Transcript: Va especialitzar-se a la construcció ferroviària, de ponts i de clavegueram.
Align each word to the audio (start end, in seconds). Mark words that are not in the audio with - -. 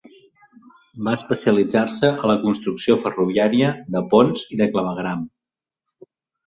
Va 1.07 1.13
especialitzar-se 1.17 2.11
a 2.23 2.31
la 2.31 2.37
construcció 2.47 2.99
ferroviària, 3.05 3.71
de 3.97 4.05
ponts 4.17 4.49
i 4.57 4.61
de 4.65 4.71
clavegueram. 4.75 5.25